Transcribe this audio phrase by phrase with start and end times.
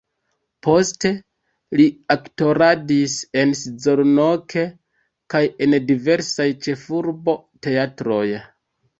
[0.67, 1.09] Poste
[1.81, 4.55] li aktoradis en Szolnok
[5.33, 8.25] kaj en diversaj ĉefurbaj teatroj.